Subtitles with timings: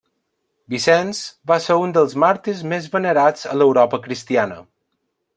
[0.73, 1.17] Vicenç
[1.51, 4.59] va ser un dels màrtirs més venerats a l'Europa cristiana.